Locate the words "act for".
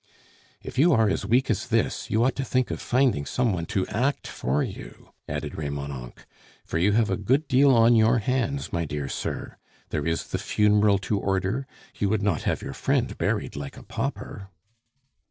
3.89-4.63